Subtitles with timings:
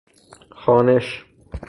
[0.65, 1.23] خوانش